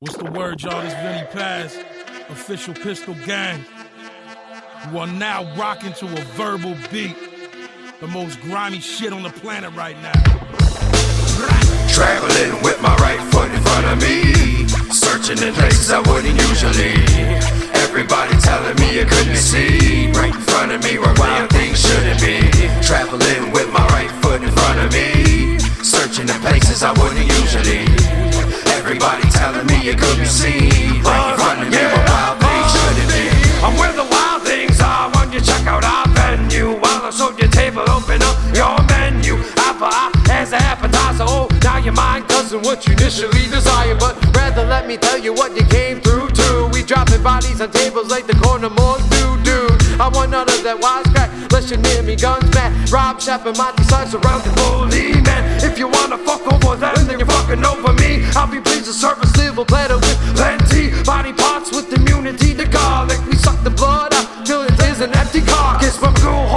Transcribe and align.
What's 0.00 0.16
the 0.16 0.30
word, 0.30 0.62
y'all? 0.62 0.80
This 0.80 0.94
Vinnie 0.94 1.26
Paz, 1.32 1.76
official 2.28 2.72
pistol 2.72 3.16
gang. 3.26 3.64
You 4.92 4.98
are 5.00 5.08
now 5.08 5.42
rocking 5.56 5.92
to 5.94 6.06
a 6.06 6.20
verbal 6.38 6.76
beat. 6.92 7.16
The 7.98 8.06
most 8.06 8.40
grimy 8.42 8.78
shit 8.78 9.12
on 9.12 9.24
the 9.24 9.30
planet 9.30 9.74
right 9.74 9.96
now. 10.00 10.22
Traveling 11.90 12.62
with 12.62 12.80
my 12.80 12.94
right 13.02 13.18
foot 13.32 13.50
in 13.50 13.60
front 13.60 13.86
of 13.90 13.98
me. 13.98 14.68
Searching 14.94 15.42
in 15.44 15.52
places 15.54 15.90
I 15.90 15.98
wouldn't 16.06 16.38
usually. 16.46 16.94
Everybody 17.82 18.38
telling 18.38 18.76
me 18.78 19.02
I 19.02 19.04
couldn't 19.04 19.34
see. 19.34 20.12
Right 20.12 20.32
in 20.32 20.40
front 20.42 20.70
of 20.70 20.84
me 20.84 20.98
where 20.98 21.14
wild 21.18 21.50
things 21.50 21.82
shouldn't 21.82 22.20
be. 22.20 22.46
Traveling 22.86 23.50
with 23.50 23.68
my 23.72 23.84
right 23.88 24.12
foot 24.22 24.44
in 24.44 24.52
front 24.52 24.78
of 24.78 24.92
me. 24.92 25.58
Searching 25.82 26.28
in 26.28 26.40
places 26.40 26.84
I 26.84 26.92
wouldn't 26.92 27.27
what 42.58 42.86
you 42.86 42.92
initially 42.94 43.46
desire, 43.48 43.94
but 43.96 44.16
Rather 44.58 44.64
let 44.64 44.88
me 44.88 44.96
tell 44.96 45.18
you 45.18 45.32
what 45.34 45.54
you 45.54 45.64
came 45.66 46.00
through 46.00 46.30
to. 46.30 46.70
We 46.72 46.82
dropping 46.82 47.22
bodies 47.22 47.60
on 47.60 47.70
tables 47.70 48.10
like 48.10 48.26
the 48.26 48.34
corner 48.42 48.70
more 48.70 48.96
do 49.12 49.24
dude. 49.46 49.78
I 50.00 50.08
want 50.08 50.30
none 50.30 50.48
of 50.48 50.62
that 50.64 50.80
wisecrack. 50.80 51.28
Unless 51.46 51.70
you're 51.70 51.78
near 51.78 52.02
me, 52.02 52.16
guns 52.16 52.48
back. 52.50 52.72
Rob 52.90 53.20
Shep 53.20 53.46
and 53.46 53.54
Sykes 53.86 54.14
around 54.14 54.42
the 54.42 54.52
bully 54.58 55.20
man. 55.22 55.44
If 55.62 55.78
you 55.78 55.86
wanna 55.86 56.18
fuck 56.18 56.42
over 56.50 56.74
them, 56.74 56.96
then 57.06 57.20
you're 57.20 57.28
fucking 57.28 57.62
over 57.62 57.92
me. 58.02 58.24
I'll 58.34 58.50
be 58.50 58.58
pleased 58.58 58.86
to 58.86 58.94
serve 58.94 59.20
a 59.22 59.28
silver 59.36 59.64
platter 59.64 59.94
with 59.94 60.18
plenty 60.34 60.90
body 61.04 61.32
parts 61.32 61.70
with 61.70 61.92
immunity 61.92 62.54
to 62.54 62.66
garlic. 62.66 63.20
We 63.28 63.36
suck 63.36 63.62
the 63.62 63.70
blood 63.70 64.14
out 64.14 64.46
till 64.46 64.62
it 64.62 64.74
is 64.90 65.00
an 65.00 65.14
empty 65.14 65.42
carcass 65.42 65.96
from 65.96 66.14
cool 66.24 66.47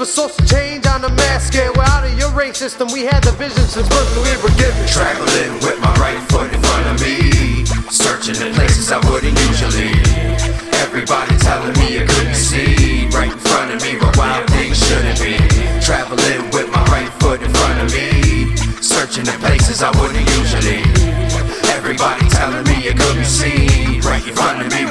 for 0.00 0.06
social 0.06 0.46
change 0.46 0.86
on 0.86 1.04
a 1.04 1.12
mass 1.12 1.48
scale. 1.48 1.76
We're 1.76 1.84
out 1.84 2.08
of 2.08 2.18
your 2.18 2.32
rank 2.32 2.54
system. 2.54 2.88
We 2.88 3.04
had 3.04 3.20
the 3.20 3.32
vision 3.36 3.68
since 3.68 3.84
birth, 3.84 4.08
and 4.16 4.24
we 4.24 4.32
were 4.40 4.56
given. 4.56 4.80
Traveling 4.88 5.52
with 5.60 5.76
my 5.76 5.92
right 6.00 6.16
foot 6.32 6.48
in 6.48 6.60
front 6.64 6.86
of 6.88 6.96
me. 7.04 7.68
Searching 7.92 8.40
in 8.40 8.54
places 8.56 8.88
I 8.90 8.96
wouldn't 9.04 9.36
usually. 9.52 9.92
Everybody 10.80 11.36
telling 11.44 11.76
me 11.76 12.00
I 12.00 12.08
couldn't 12.08 12.32
see. 12.32 13.12
Right 13.12 13.28
in 13.28 13.42
front 13.44 13.76
of 13.76 13.78
me 13.84 14.00
where 14.00 14.14
wild 14.16 14.48
things 14.48 14.80
shouldn't 14.80 15.20
be. 15.20 15.36
Traveling 15.84 16.48
with 16.48 16.72
my 16.72 16.80
right 16.88 17.12
foot 17.20 17.42
in 17.44 17.52
front 17.52 17.84
of 17.84 17.92
me. 17.92 18.56
Searching 18.80 19.28
in 19.28 19.36
places 19.44 19.84
I 19.84 19.92
wouldn't 20.00 20.24
usually. 20.40 20.80
Everybody 21.76 22.24
telling 22.32 22.64
me 22.64 22.88
it 22.88 22.96
couldn't 22.96 23.28
see. 23.28 24.00
Right 24.00 24.24
in 24.24 24.32
front 24.32 24.64
of 24.64 24.72
me 24.72 24.88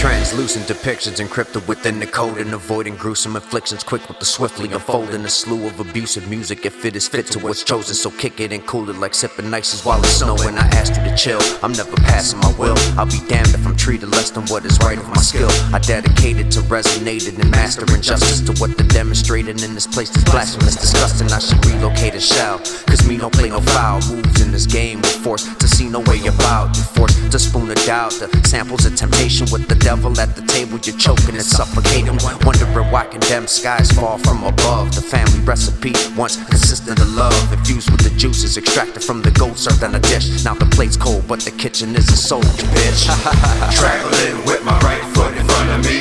Translucent 0.00 0.64
depictions 0.64 1.20
encrypted 1.20 1.68
within 1.68 2.00
the 2.00 2.06
code 2.06 2.38
and 2.38 2.54
avoiding 2.54 2.96
gruesome 2.96 3.36
afflictions. 3.36 3.84
Quick 3.84 4.08
with 4.08 4.18
the 4.18 4.24
swiftly 4.24 4.72
unfolding 4.72 5.26
a 5.26 5.28
slew 5.28 5.66
of 5.66 5.78
abusive 5.78 6.26
music 6.30 6.64
if 6.64 6.86
it 6.86 6.96
is 6.96 7.06
fit 7.06 7.26
to 7.26 7.38
what's 7.38 7.62
chosen. 7.62 7.94
So 7.94 8.10
kick 8.10 8.40
it 8.40 8.50
and 8.50 8.64
cool 8.66 8.88
it 8.88 8.96
like 8.96 9.12
sipping 9.12 9.52
ices 9.52 9.84
while 9.84 9.98
it's 9.98 10.08
snowing. 10.08 10.56
I 10.56 10.66
asked 10.68 10.96
you 10.96 11.04
to 11.04 11.14
chill, 11.14 11.40
I'm 11.62 11.72
never 11.72 11.94
passing 11.96 12.38
my 12.38 12.50
will. 12.58 12.78
I'll 12.98 13.04
be 13.04 13.20
damned 13.28 13.52
if 13.52 13.66
I'm 13.66 13.76
treated 13.76 14.08
less 14.08 14.30
than 14.30 14.46
what 14.46 14.64
is 14.64 14.78
right 14.78 14.96
of 14.96 15.06
my 15.08 15.20
skill. 15.20 15.50
I 15.70 15.78
dedicated 15.80 16.50
to 16.52 16.62
resonating 16.62 17.38
and 17.38 17.50
mastering 17.50 18.00
justice 18.00 18.40
to 18.48 18.54
what 18.58 18.78
the 18.78 18.84
demonstrated 18.84 19.62
in 19.62 19.74
this 19.74 19.86
place 19.86 20.16
is 20.16 20.24
blasphemous, 20.24 20.76
disgusting. 20.76 21.30
I 21.30 21.40
should 21.40 21.62
relocate 21.66 22.14
a 22.14 22.20
shell, 22.20 22.58
cause 22.88 23.06
me 23.06 23.18
don't 23.18 23.34
play 23.34 23.50
no 23.50 23.60
foul 23.60 24.00
moves 24.08 24.40
in 24.40 24.50
this 24.50 24.64
game. 24.64 25.02
We're 25.02 25.20
forced 25.20 25.60
to 25.60 25.68
see 25.68 25.90
no 25.90 26.00
way 26.00 26.24
about. 26.24 26.74
You're 26.74 26.86
forced 26.86 27.30
to 27.30 27.38
spoon 27.38 27.70
a 27.70 27.74
doubt. 27.84 28.12
The 28.12 28.48
samples 28.48 28.86
of 28.86 28.96
temptation 28.96 29.46
with 29.52 29.68
the 29.68 29.74
devil 29.74 29.89
devil 29.90 30.20
at 30.20 30.36
the 30.36 30.42
table, 30.46 30.78
you're 30.86 30.96
choking 30.96 31.34
and 31.34 31.42
suffocating. 31.58 32.14
Wondering 32.46 32.90
why 32.94 33.04
condemned 33.06 33.50
skies 33.50 33.90
fall 33.90 34.18
from 34.18 34.44
above. 34.44 34.94
The 34.94 35.02
family 35.02 35.40
recipe 35.40 35.92
once 36.16 36.36
consisted 36.36 36.96
of 37.00 37.10
love, 37.12 37.42
infused 37.52 37.90
with 37.90 38.02
the 38.06 38.14
juices 38.14 38.56
extracted 38.56 39.02
from 39.02 39.20
the 39.20 39.32
goat 39.32 39.58
served 39.58 39.82
on 39.82 39.96
a 39.96 40.02
dish. 40.12 40.44
Now 40.44 40.54
the 40.54 40.70
plate's 40.76 40.96
cold, 40.96 41.26
but 41.26 41.40
the 41.40 41.50
kitchen 41.50 41.96
is 41.96 42.06
a 42.08 42.16
soldier, 42.16 42.66
bitch. 42.76 43.02
Traveling 43.80 44.38
with 44.46 44.62
my 44.62 44.78
right 44.86 45.02
foot 45.14 45.34
in 45.34 45.44
front 45.50 45.70
of 45.74 45.80
me, 45.82 45.98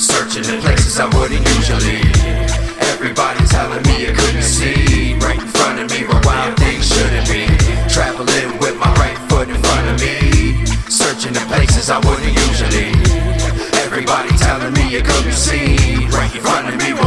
searching 0.00 0.46
in 0.52 0.58
places 0.60 0.98
I 0.98 1.06
wouldn't 1.14 1.46
usually. 1.54 2.02
Everybody 2.92 3.46
telling 3.46 3.82
me 3.86 4.10
it 4.10 4.18
couldn't 4.18 4.48
see 4.56 5.14
right 5.22 5.38
in 5.38 5.50
front 5.54 5.78
of 5.78 5.86
me 5.94 6.02
where 6.08 6.22
wild 6.26 6.58
things 6.58 6.82
shouldn't 6.90 7.28
be. 7.30 7.46
Traveling 7.86 8.58
with 8.58 8.74
my 8.82 8.90
right 8.98 9.18
foot 9.30 9.46
in 9.54 9.58
front 9.62 9.86
of 9.92 9.96
me, 10.02 10.66
searching 10.90 11.36
in 11.38 11.46
places 11.46 11.90
I 11.90 11.98
wouldn't 12.02 12.23
you 14.94 15.02
could 15.02 15.24
be 15.24 15.32
seen 15.32 16.08
right 16.10 16.32
in 16.32 16.40
front 16.40 16.68
of 16.68 16.78
me. 16.78 17.03